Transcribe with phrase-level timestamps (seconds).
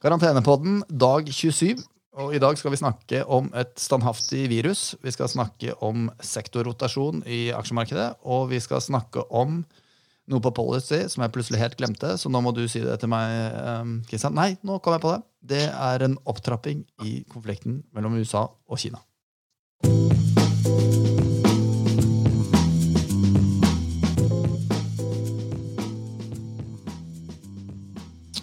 [0.00, 1.82] Karantenepodden dag 27.
[2.16, 4.94] Og I dag skal vi snakke om et standhaftig virus.
[5.04, 8.06] Vi skal snakke om sektorrotasjon i aksjemarkedet.
[8.24, 9.58] Og vi skal snakke om
[10.30, 12.14] noe på policy som jeg plutselig helt glemte.
[12.16, 13.52] Så nå må du si det til meg,
[14.08, 14.32] Kristian.
[14.38, 15.20] Nei, nå kom jeg på det.
[15.52, 19.04] Det er en opptrapping i konflikten mellom USA og Kina.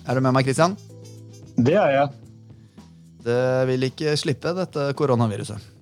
[0.06, 0.78] Er du med meg, Kristian?
[1.58, 2.10] Det er jeg.
[3.26, 5.74] Det vil ikke slippe, dette koronaviruset.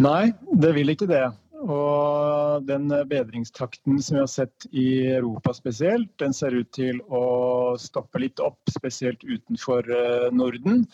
[0.00, 1.26] Nei, det vil ikke det.
[1.60, 7.76] Og den bedringstakten som vi har sett i Europa spesielt, den ser ut til å
[7.76, 9.84] stoppe litt opp, spesielt utenfor
[10.32, 10.86] Norden.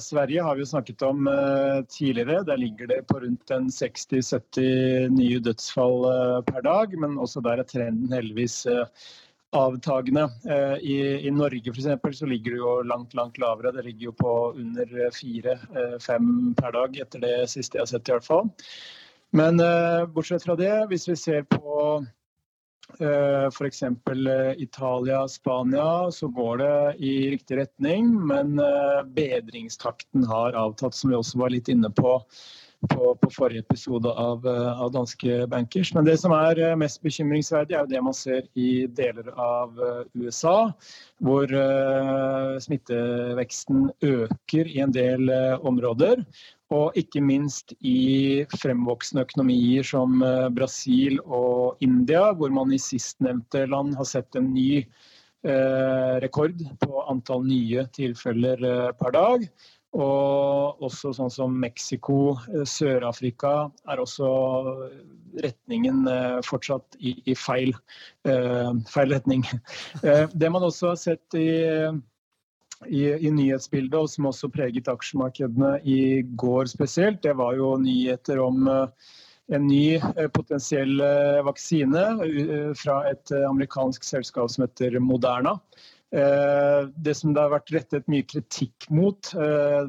[0.00, 1.28] Sverige har vi jo snakket om
[1.92, 2.40] tidligere.
[2.48, 6.08] Der ligger det på rundt 60-70 nye dødsfall
[6.48, 6.96] per dag.
[6.96, 8.62] Men også der er trenden heldigvis
[9.52, 10.24] avtagende.
[10.80, 10.96] I,
[11.28, 13.72] i Norge eksempel, så ligger det jo langt langt lavere.
[13.76, 18.16] Det ligger jo på under fire-fem per dag, etter det siste jeg har sett i
[18.16, 18.50] hvert fall.
[19.36, 19.60] Men
[20.12, 22.02] bortsett fra det, hvis vi ser på
[23.00, 23.82] f.eks.
[24.60, 28.10] Italia, Spania, så går det i riktig retning.
[28.28, 28.56] Men
[29.14, 32.18] bedringstakten har avtatt, som vi også var litt inne på
[32.90, 35.92] på, på forrige episode av, av, Danske Bankers.
[35.94, 39.78] Men det som er mest bekymringsverdig, er jo det man ser i deler av
[40.18, 40.72] USA.
[41.22, 46.24] Hvor uh, smitteveksten øker i en del uh, områder.
[46.72, 53.66] Og ikke minst i fremvoksende økonomier som uh, Brasil og India, hvor man i sistnevnte
[53.70, 54.84] land har sett en ny
[56.22, 58.60] rekord på antall nye tilfeller
[58.94, 59.48] per dag.
[59.92, 64.28] Og også sånn som Mexico, Sør-Afrika er også
[65.40, 66.06] retningen
[66.44, 67.74] fortsatt i, i feil,
[68.28, 69.44] uh, feil, retning.
[70.02, 71.50] Uh, det man også har sett i,
[72.88, 78.42] i, i, nyhetsbildet, og som også preget aksjemarkedene i går spesielt, det var jo nyheter
[78.44, 78.86] om uh,
[79.52, 79.98] en ny
[80.32, 81.02] potensiell
[81.44, 82.02] vaksine
[82.78, 85.58] fra et amerikansk selskap som heter Moderna.
[86.12, 89.30] Det som det har vært rettet mye kritikk mot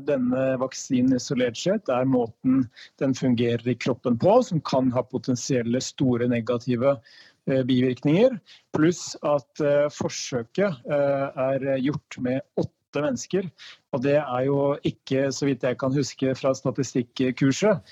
[0.08, 2.64] denne vaksinen isolert sett, er måten
[3.02, 6.96] den fungerer i kroppen på, som kan ha potensielle store negative
[7.44, 8.38] bivirkninger.
[8.72, 13.52] Pluss at forsøket er gjort med åtte mennesker.
[13.92, 14.58] Og det er jo
[14.88, 17.84] ikke, så vidt jeg kan huske fra statistikkurset,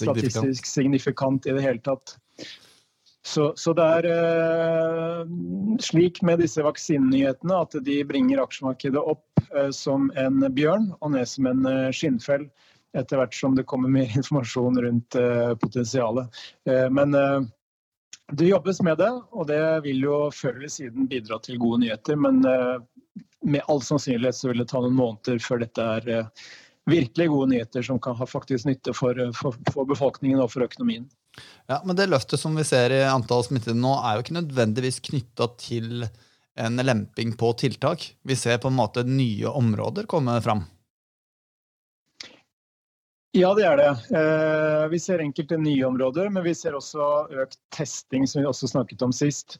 [0.00, 2.16] statistisk signifikant i det hele tatt.
[3.26, 5.20] Så, så, det er eh,
[5.80, 11.30] slik med disse vaksinenyhetene at de bringer aksjemarkedet opp eh, som en bjørn og ned
[11.30, 12.44] som en eh, skinnfell
[12.94, 16.42] etter hvert som det kommer mer informasjon rundt eh, potensialet.
[16.68, 17.40] Eh, men eh,
[18.32, 22.16] det jobbes med det, og det vil jo før eller siden bidra til gode nyheter.
[22.16, 22.40] Men
[23.44, 26.30] med all sannsynlighet så vil det ta noen måneder før dette er
[26.88, 31.04] virkelig gode nyheter som kan ha faktisk nytte for, for, for befolkningen og for økonomien.
[31.66, 35.00] Ja, Men det løftet som vi ser i antall smittede nå, er jo ikke nødvendigvis
[35.08, 36.06] knytta til
[36.60, 38.12] en lemping på tiltak.
[38.22, 40.64] Vi ser på en måte nye områder komme fram.
[43.34, 43.88] Ja, det er det.
[44.14, 47.08] Eh, vi ser enkelte nye områder, men vi ser også
[47.42, 49.56] økt testing, som vi også snakket om sist.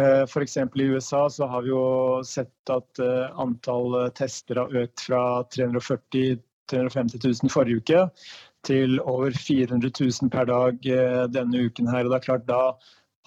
[0.00, 0.56] Eh, F.eks.
[0.56, 1.82] i USA så har vi jo
[2.24, 5.22] sett at eh, antall tester har økt fra
[5.52, 8.00] 340 350 000 forrige uke
[8.68, 10.88] til over 400 000 per dag
[11.32, 12.04] denne uken her.
[12.04, 12.62] Og det er klart, da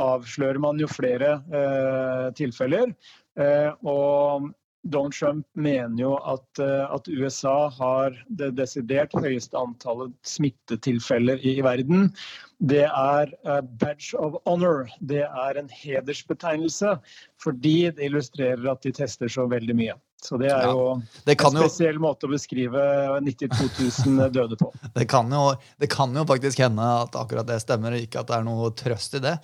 [0.01, 2.93] avslører man jo flere eh, tilfeller.
[3.39, 4.49] Eh, og
[4.81, 11.65] Donald Trump mener jo at, at, USA har det desidert høyeste antallet smittetilfeller i, i
[11.65, 12.09] verden.
[12.57, 13.29] Det er
[13.77, 14.89] badge of honor.
[14.97, 16.95] Det er en hedersbetegnelse
[17.43, 19.99] fordi det illustrerer at de tester så veldig mye.
[20.21, 20.83] Så det er jo
[21.25, 22.03] ja, en spesiell jo...
[22.03, 22.81] måte å beskrive
[23.25, 23.69] 92
[24.05, 24.69] 000 døde på.
[24.97, 28.29] Det kan, jo, det kan, jo, faktisk hende at akkurat det stemmer, og ikke at
[28.29, 29.35] det er noe trøst i det.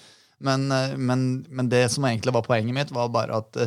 [0.46, 3.58] Men, men, men, det som egentlig var poenget mitt, var bare at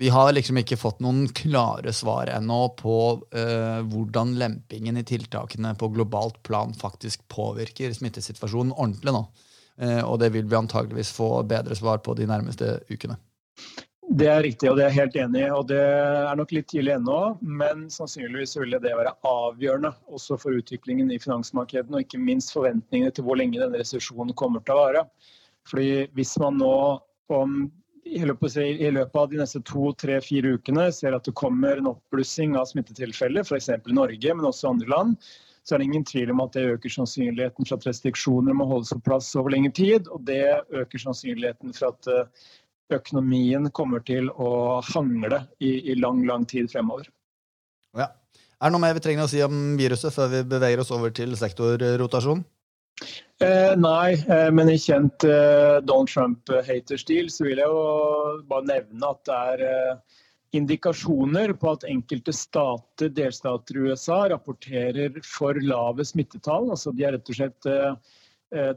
[0.00, 5.74] vi har liksom ikke fått noen klare svar ennå på uh, hvordan lempingen i tiltakene
[5.78, 9.24] på globalt plan faktisk påvirker smittesituasjonen ordentlig nå.
[9.82, 13.18] Uh, og det vil vi antageligvis få bedre svar på de nærmeste ukene.
[14.10, 15.48] Det er riktig, og det er jeg helt enig i.
[15.54, 20.56] og Det er nok litt tidlig ennå, men sannsynligvis vil det være avgjørende også for
[20.58, 24.80] utviklingen i finansmarkedene, og ikke minst forventningene til hvor lenge denne resesjonen kommer til å
[24.80, 25.04] vare.
[25.70, 26.72] Fordi Hvis man nå
[27.30, 27.60] om,
[28.02, 32.56] i løpet av de neste to, tre, fire ukene ser at det kommer en oppblussing
[32.58, 33.70] av smittetilfeller, f.eks.
[33.70, 35.18] i Norge, men også andre land,
[35.62, 38.90] så er det ingen tvil om at det øker sannsynligheten for at restriksjoner må holdes
[38.96, 40.08] på plass over lengre tid.
[40.10, 40.42] Og det
[40.74, 42.10] øker sannsynligheten for at
[42.96, 47.10] økonomien kommer til å hangle i, i lang, lang tid fremover.
[47.96, 48.10] Ja.
[48.60, 51.12] Er det noe mer vi trenger å si om viruset før vi beveger oss over
[51.16, 52.42] til sektorrotasjon?
[53.40, 59.12] Eh, nei, eh, men i kjent eh, Donald Trump-haterstil så vil jeg jo bare nevne
[59.14, 60.18] at det er eh,
[60.60, 66.68] indikasjoner på at enkelte stater, delstater i USA rapporterer for lave smittetall.
[66.74, 67.94] Altså de er rett og slett eh,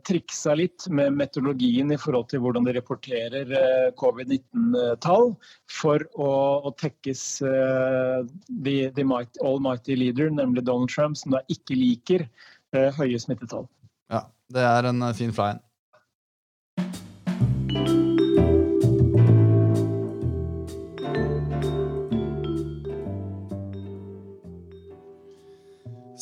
[0.06, 3.54] triksa litt med metodologien i forhold til hvordan de rapporterer
[3.98, 5.32] covid-19-tall,
[5.66, 6.32] for å,
[6.70, 12.28] å tekkes the, the might, almighty leader, nemlig Donald Trump, som da ikke liker
[12.74, 13.66] høye smittetall.
[14.14, 15.64] Ja, det er en eh, fin fly en.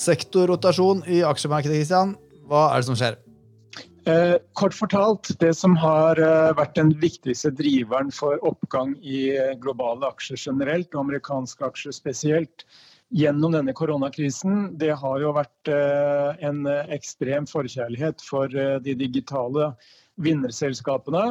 [0.02, 2.16] Sektorrotasjon i aksjemarkedet, Kristian.
[2.50, 3.20] Hva er det som skjer?
[4.06, 9.52] Eh, kort fortalt, det som har eh, vært den viktigste driveren for oppgang i eh,
[9.62, 12.66] globale aksjer generelt, og amerikanske aksjer spesielt,
[13.14, 15.68] gjennom denne koronakrisen, det har jo vært
[16.48, 16.62] en
[16.96, 19.66] ekstrem forkjærlighet for de digitale
[20.24, 21.26] vinnerselskapene.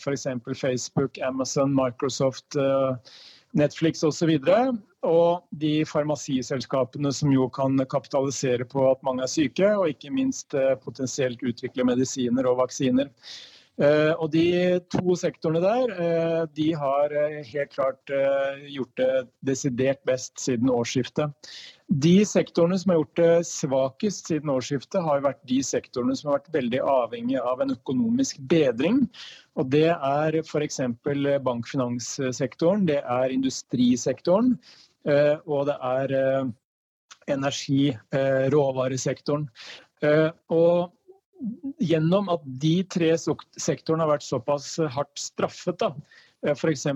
[0.00, 0.24] F.eks.
[0.56, 2.56] Facebook, Amazon, Microsoft,
[3.56, 4.36] Netflix osv.
[4.38, 10.12] Og, og de farmasiselskapene som jo kan kapitalisere på at mange er syke, og ikke
[10.14, 13.12] minst potensielt utvikle medisiner og vaksiner.
[13.76, 18.12] Eh, og De to sektorene der eh, de har eh, helt klart
[18.72, 21.34] gjort det desidert best siden årsskiftet.
[21.86, 26.40] De sektorene som har gjort det svakest siden årsskiftet, har vært de sektorene som har
[26.40, 29.04] vært veldig avhengig av en økonomisk bedring.
[29.54, 30.80] Og Det er f.eks.
[31.46, 34.56] bankfinanssektoren, det er industrisektoren
[35.06, 36.12] og det er
[37.30, 37.94] energi,
[38.50, 39.46] råvaresektoren.
[40.50, 40.90] Og
[41.82, 45.92] gjennom at de tre sektorene har vært såpass hardt straffet, da,
[46.52, 46.86] F.eks.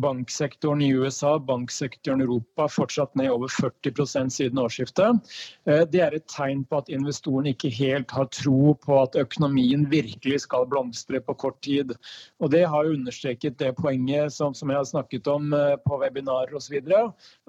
[0.00, 5.32] banksektoren i USA, banksektoren i Europa fortsatt ned over 40% siden årsskiftet.
[5.66, 9.84] Eh, det er et tegn på at investorene ikke helt har tro på at økonomien
[9.92, 11.92] virkelig skal blomstre på kort tid.
[12.40, 16.56] Og Det har understreket det poenget som, som jeg har snakket om eh, på webinarer
[16.56, 16.80] osv.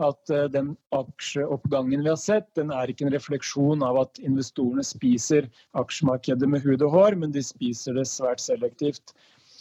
[0.04, 5.48] At den aksjeoppgangen vi har sett, den er ikke en refleksjon av at investorene spiser
[5.80, 9.16] aksjemarkedet med hud og hår, men de spiser det svært selektivt.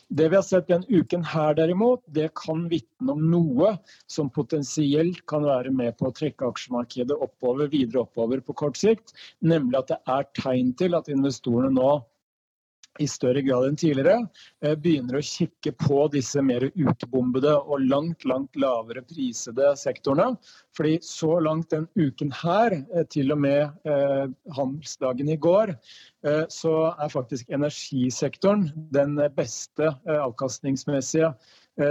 [0.08, 3.72] Det vi har sett den uken her derimot, det kan vitne om noe
[4.06, 9.16] som potensielt kan være med på å trekke aksjemarkedet oppover, videre oppover på kort sikt.
[9.42, 11.90] Nemlig at det er tegn til at investorene nå
[13.02, 14.20] i større grad enn tidligere
[14.64, 20.36] eh, begynner å kikke på disse mer utbombede og langt langt lavere prisede sektorene.
[20.76, 24.26] Fordi så langt den uken her, eh, til og med eh,
[24.56, 25.76] handelsdagen i går,
[26.50, 31.28] så er faktisk energisektoren den beste avkastningsmessige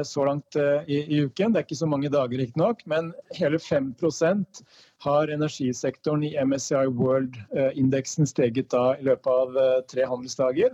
[0.03, 0.55] så langt
[0.87, 1.53] i, i, uken.
[1.53, 4.63] Det er ikke så mange dager riktignok, men hele 5%
[5.05, 10.73] har energisektoren i MSCI World-indeksen steget da i løpet av eh, tre handelsdager.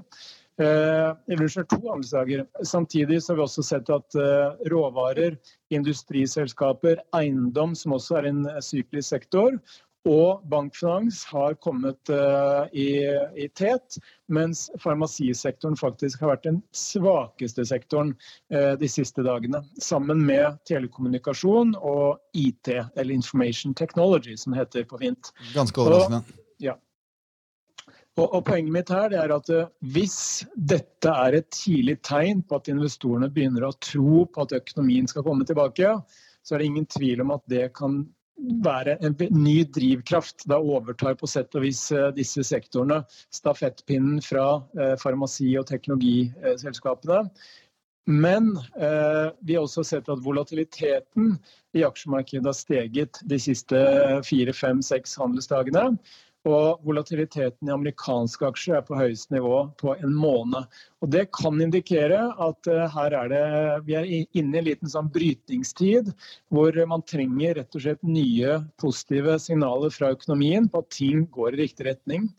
[0.61, 2.45] Eh, to handelsdager.
[2.63, 5.37] Samtidig så har vi også sett at eh, råvarer,
[5.73, 9.57] industriselskaper, eiendom, som også er en syklisk sektor,
[10.09, 13.05] og bankfinans har kommet uh, i,
[13.37, 13.97] i, tet,
[14.33, 18.15] mens farmasisektoren faktisk har vært den svakeste sektoren
[18.53, 19.61] uh, de siste dagene.
[19.81, 25.29] Sammen med telekommunikasjon og IT, eller Information Technology, som heter på fint.
[25.53, 26.23] Ganske overraskende.
[26.25, 26.73] Og, ja.
[28.17, 32.57] Og, og, Poenget mitt her er at uh, hvis dette er et tidlig tegn på
[32.57, 35.93] at investorene begynner å tro på at økonomien skal komme tilbake,
[36.41, 38.01] så er det ingen tvil om at det kan
[38.65, 40.45] være en ny drivkraft.
[40.49, 43.01] Da overtar på sett og vis eh, disse sektorene
[43.33, 47.25] stafettpinnen fra eh, farmasi- og teknologiselskapene.
[48.09, 51.35] Men eh, vi har også sett at volatiliteten
[51.77, 53.77] i aksjemarkedet har steget de siste
[54.27, 55.91] fire, fem, seks handelsdagene.
[56.49, 60.65] Og volatiliteten i amerikanske aksjer er på høyeste nivå på en måned.
[61.01, 63.43] Og Det kan indikere at uh, her er det,
[63.85, 66.09] vi er inne i en liten sånn brytningstid
[66.49, 71.53] hvor man trenger rett og slett nye positive signaler fra økonomien på at ting går
[71.53, 72.31] i riktig retning.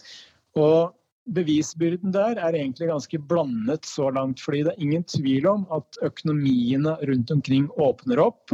[0.59, 0.91] Og
[1.31, 4.41] Bevisbyrden der er egentlig ganske blandet så langt.
[4.41, 8.51] fordi det er ingen tvil om at økonomiene rundt omkring åpner opp.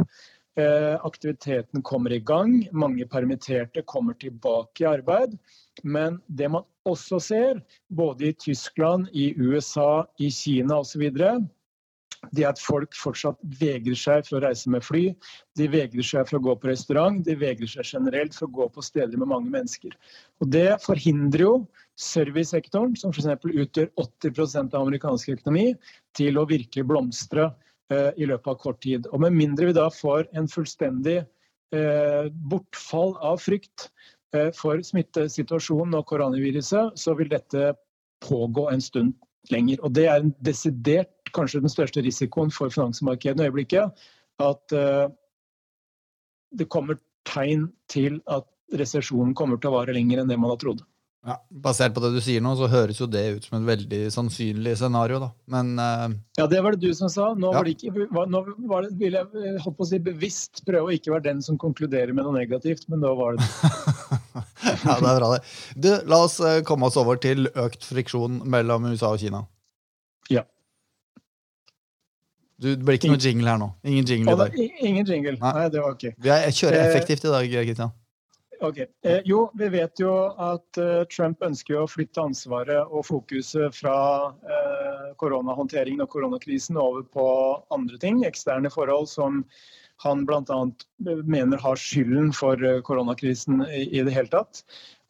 [0.57, 5.37] Eh, aktiviteten kommer i gang, mange permitterte kommer tilbake i arbeid.
[5.83, 11.05] Men det man også ser, både i Tyskland, i USA, i Kina osv.,
[12.35, 15.05] det at folk fortsatt vegrer seg for å reise med fly.
[15.55, 18.67] De vegrer seg for å gå på restaurant, de vegrer seg generelt for å gå
[18.75, 19.95] på steder med mange mennesker.
[20.43, 21.53] Og Det forhindrer jo
[21.99, 23.47] servicesektoren, som f.eks.
[23.47, 25.71] utgjør 80% av amerikansk økonomi,
[26.17, 27.51] til å virkelig blomstre
[27.89, 29.07] i løpet av kort tid.
[29.09, 31.17] Og Med mindre vi da får en fullstendig
[31.73, 33.87] eh, bortfall av frykt
[34.35, 37.71] eh, for smittesituasjonen og koronaviruset, så vil dette
[38.25, 39.15] pågå en stund
[39.49, 39.81] lenger.
[39.81, 44.05] Og Det er en desidert kanskje den største risikoen for finansmarkedene i øyeblikket.
[44.39, 44.71] At
[46.55, 48.47] det kommer tegn til at
[48.79, 50.81] resesjonen kommer til å vare lenger enn det man har trodd.
[51.27, 53.97] Ja, basert på det du sier nå, så høres jo det ut som et veldig
[54.13, 55.27] sannsynlig scenario, da.
[55.51, 56.05] Men uh,
[56.39, 57.33] Ja, det var det du som sa.
[57.35, 57.59] Nå, ja.
[57.59, 60.95] var det ikke, nå var det, vil jeg holdt på å si bevisst prøve å
[60.95, 63.49] ikke være den som konkluderer med noe negativt, men da var det
[64.85, 65.41] Ja, det er bra, det.
[65.75, 69.43] Du, la oss eh, komme oss over til økt friksjon mellom USA og Kina.
[70.31, 70.45] Ja.
[72.59, 73.73] Du, det blir ikke noe jingle her nå.
[73.87, 74.59] Ingen jingle i dag.
[74.87, 75.35] Ingen jingle.
[75.39, 76.11] Nei, Nei det var ok.
[76.11, 77.95] Jeg kjører eh, effektivt i dag, Kristian.
[78.61, 78.77] Ok.
[78.77, 83.95] Eh, jo, vi vet jo at uh, Trump ønsker å flytte ansvaret og fokuset fra
[84.35, 87.27] uh, koronahåndteringen og koronakrisen over på
[87.75, 88.25] andre ting.
[88.27, 89.45] Eksterne forhold som
[90.03, 90.59] han bl.a.
[91.23, 94.63] mener har skylden for koronakrisen i, i det hele tatt.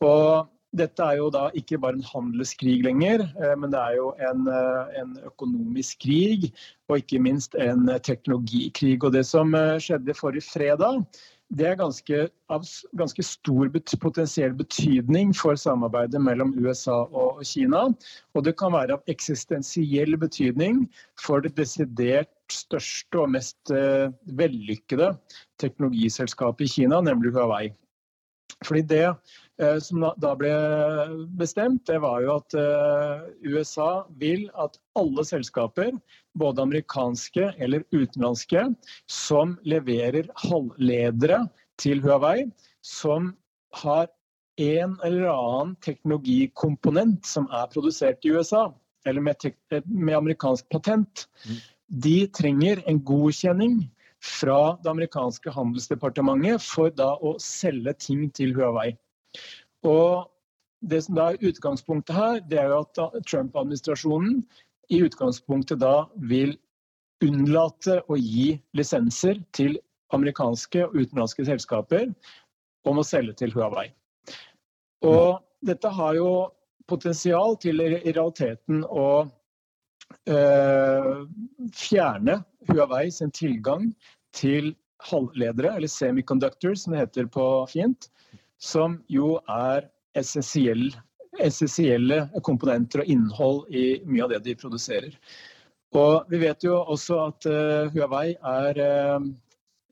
[0.06, 4.12] Og dette er jo da ikke bare en handelskrig lenger, eh, men det er jo
[4.30, 6.50] en, eh, en, økonomisk krig,
[6.90, 9.00] og ikke minst en teknologikrig.
[9.04, 11.02] Og det som eh, skjedde forrige fredag,
[11.50, 12.18] det er ganske,
[12.54, 12.66] av
[13.00, 17.88] ganske stor bet potensiell betydning for samarbeidet mellom USA og Kina.
[18.38, 20.84] Og det kan være av eksistensiell betydning
[21.18, 23.74] for det desidert største og mest
[24.40, 25.12] vellykkede
[25.62, 27.70] teknologiselskapet i Kina, nemlig Huawei.
[28.66, 29.49] Fordi det Eh,
[29.84, 30.52] som da ble
[31.40, 35.92] bestemt, det var jo at eh, USA vil at alle selskaper,
[36.40, 38.70] både amerikanske eller utenlandske,
[39.12, 41.42] som leverer halvledere
[41.82, 42.48] til Huawei,
[42.86, 43.34] som
[43.84, 44.08] har
[44.60, 48.70] en eller annen teknologikomponent som er produsert i USA,
[49.08, 49.48] eller med,
[49.86, 51.60] med amerikansk patent, mm.
[52.04, 53.80] de trenger en godkjenning
[54.24, 58.92] fra det amerikanske handelsdepartementet for da å selge ting til Huawei.
[59.88, 60.30] Og
[60.80, 64.42] det som da er utgangspunktet her, det er jo at Trump-administrasjonen
[64.90, 66.56] i utgangspunktet da vil
[67.24, 69.78] unnlate å gi lisenser til
[70.16, 72.08] amerikanske og utenlandske selskaper
[72.88, 73.90] om å selge til Huawei.
[75.06, 76.32] Og dette har jo
[76.90, 79.10] potensial til i realiteten å
[80.32, 81.12] øh,
[81.76, 82.40] fjerne
[82.72, 83.92] Huawei sin tilgang
[84.36, 84.74] til
[85.10, 88.10] halvledere, eller semiconductors som det heter på fint,
[88.60, 89.88] som jo er
[90.20, 95.16] essensielle komponenter og innhold i mye av det de produserer.
[95.98, 99.24] Og vi vet jo også at uh, Huawei er uh,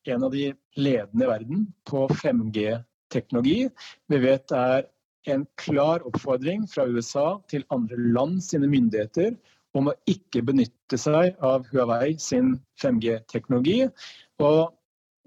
[0.07, 3.65] en av de ledende i verden på 5G-teknologi.
[4.11, 4.85] Vi vet det er
[5.33, 9.33] en klar oppfordring fra USA til andre land sine myndigheter
[9.77, 13.87] om å ikke benytte seg av Huawei sin 5G-teknologi.
[14.43, 14.76] Og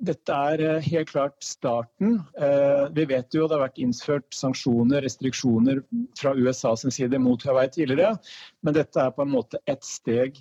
[0.00, 2.21] dette er eh, helt klart starten.
[2.40, 5.83] Eh, vi vet jo det har vært innført sanksjoner, restriksjoner
[6.19, 8.16] fra USA sin side mot Hawaii tidligere,
[8.64, 10.40] men dette er på en måte ett steg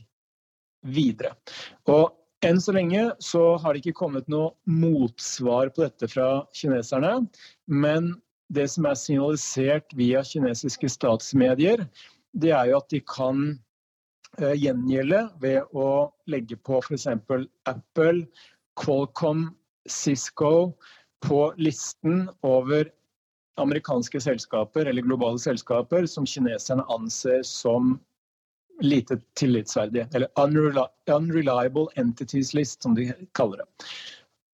[0.88, 1.34] videre.
[1.92, 2.14] Og
[2.46, 7.18] enn så lenge så har det ikke kommet noe motsvar på dette fra kineserne.
[7.68, 8.14] Men
[8.56, 11.84] det som er signalisert via kinesiske statsmedier,
[12.32, 13.44] det er jo at de kan
[14.40, 15.90] eh, gjengjelde ved å
[16.32, 17.10] legge på f.eks.
[17.68, 18.24] Apple
[18.80, 19.50] Qualcomm,
[19.90, 20.74] Cisco
[21.26, 22.90] på listen over
[23.60, 27.98] amerikanske selskaper eller globale selskaper som kineserne anser som
[28.82, 30.08] lite tillitsverdige.
[30.14, 30.30] Eller
[31.08, 33.90] unreliable entities list, som de kaller det.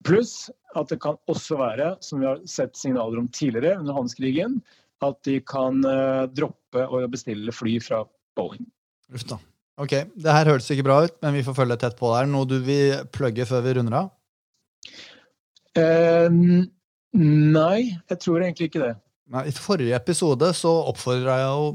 [0.05, 4.59] Pluss at det kan også være, som vi har sett signaler om tidligere under handelskrigen,
[5.05, 8.03] at de kan uh, droppe å bestille fly fra
[8.37, 8.65] Boeing.
[9.13, 9.39] Uff da.
[9.81, 12.29] Ok, Det her hørtes ikke bra ut, men vi får følge tett på der.
[12.31, 14.13] Noe du vil plugge før vi runder av?
[15.75, 16.29] Uh,
[17.15, 18.93] nei, jeg tror egentlig ikke det.
[19.33, 21.67] Nei, I forrige episode så oppfordra jeg jo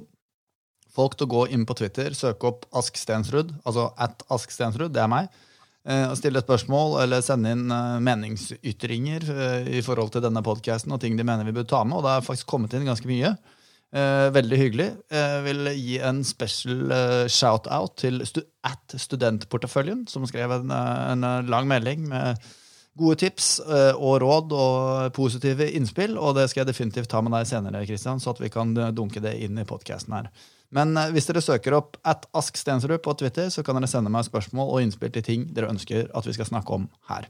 [0.94, 4.90] folk til å gå inn på Twitter, søke opp Ask Stensrud, altså at Ask Stensrud,
[4.94, 5.30] det er meg,
[5.86, 9.30] uh, og stille spørsmål eller sende inn uh, meningsytringer
[9.70, 12.16] i forhold til denne podkasten og ting de mener vi bør ta med, og det
[12.16, 13.34] er faktisk kommet inn ganske mye.
[13.90, 14.88] Eh, veldig hyggelig.
[15.10, 21.26] Jeg vil gi en special eh, shout-out til at Studentporteføljen, som skrev en, eh, en,
[21.50, 22.38] lang melding med
[22.98, 27.34] gode tips eh, og råd og positive innspill, og det skal jeg definitivt ta med
[27.36, 30.30] deg senere, Kristian, så at vi kan eh, dunke det inn i podkasten her.
[30.74, 34.12] Men eh, hvis dere søker opp at Ask Stensrud på Twitter, så kan dere sende
[34.12, 37.28] meg spørsmål og innspill til ting dere ønsker at vi skal snakke om her.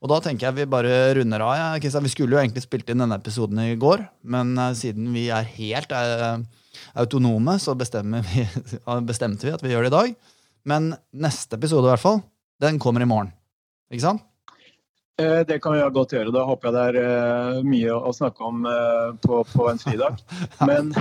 [0.00, 1.56] Og da tenker jeg vi bare runder av.
[1.58, 2.06] Ja, Kristian.
[2.06, 5.92] Vi skulle jo egentlig spilt inn denne episoden i går, men siden vi er helt
[6.96, 8.46] autonome, så vi,
[9.10, 10.14] bestemte vi at vi gjør det i dag.
[10.72, 12.22] Men neste episode, i hvert fall,
[12.64, 13.28] den kommer i morgen.
[13.92, 14.24] Ikke sant?
[15.20, 16.32] Eh, det kan vi godt gjøre.
[16.34, 18.64] Da håper jeg det er mye å snakke om
[19.24, 20.22] på, på en fridag.
[20.68, 20.94] Men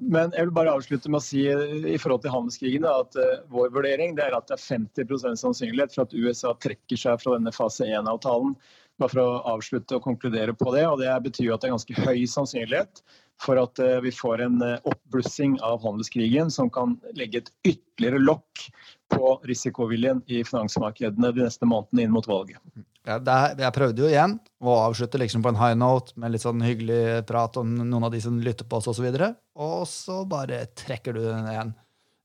[0.00, 3.18] Men jeg vil bare avslutte med å si i forhold til handelskrigen at
[3.52, 4.62] vår vurdering er at det er
[5.04, 8.54] 50% sannsynlighet for at USA trekker seg fra denne fase 1-avtalen.
[8.96, 10.86] Bare for å avslutte og konkludere på det.
[10.88, 13.04] og Det betyr at det er ganske høy sannsynlighet
[13.40, 18.20] for at uh, vi får en uh, oppblussing av handelskrigen som kan legge et ytterligere
[18.22, 18.66] lokk
[19.10, 22.60] på risikoviljen i finansmarkedene de neste månedene inn mot valget.
[23.08, 26.44] Ja, er, jeg prøvde jo igjen å avslutte liksom på en high note med litt
[26.44, 29.06] sånn hyggelig prat om noen av de som lytter på oss, osv.
[29.08, 31.72] Og, så og så bare trekker du den igjen.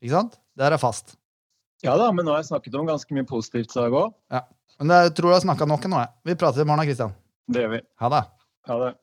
[0.03, 0.35] Ikke sant?
[0.59, 1.15] Der er fast.
[1.83, 4.13] Ja da, men nå har jeg snakket om ganske mye positivt i dag òg.
[4.33, 4.43] Ja.
[4.81, 6.03] Men jeg tror jeg har snakka nok nå.
[6.27, 7.15] Vi prater i morgen, Kristian.
[7.47, 7.81] Det gjør vi.
[8.03, 8.21] Ha det.
[8.67, 8.93] Ha det.